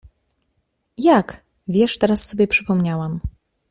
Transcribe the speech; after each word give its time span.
—Jak?— 0.97 1.43
Wiesz, 1.67 1.97
teraz 1.97 2.29
sobie 2.29 2.47
przypomniałam. 2.47 3.19